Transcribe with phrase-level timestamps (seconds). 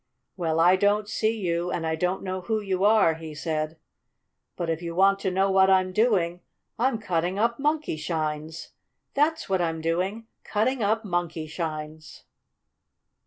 [0.35, 3.77] "Well, I don't see you, and I don't know who you are," he said,
[4.55, 6.41] "but if you want to know what I'm doing,
[6.79, 8.69] I'm cutting up Monkeyshines!
[9.13, 10.25] That's what I'm doing!
[10.43, 12.23] Cutting up Monkeyshines!"